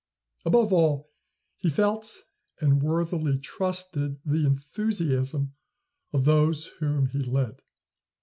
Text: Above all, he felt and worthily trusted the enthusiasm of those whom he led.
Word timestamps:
Above 0.45 0.73
all, 0.73 1.11
he 1.57 1.69
felt 1.69 2.23
and 2.59 2.81
worthily 2.81 3.37
trusted 3.37 4.17
the 4.25 4.47
enthusiasm 4.47 5.53
of 6.11 6.25
those 6.25 6.69
whom 6.79 7.05
he 7.09 7.19
led. 7.19 7.61